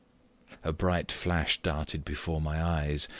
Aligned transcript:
A 0.63 0.73
bright 0.73 1.11
flash 1.11 1.61
darted 1.61 2.03
before 2.03 2.41
my 2.41 2.59
eyes. 2.59 3.07